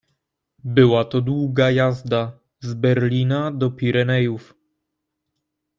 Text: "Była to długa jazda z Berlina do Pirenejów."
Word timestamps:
"Była 0.63 1.05
to 1.05 1.21
długa 1.21 1.71
jazda 1.71 2.39
z 2.59 2.73
Berlina 2.73 3.51
do 3.51 3.71
Pirenejów." 3.71 4.53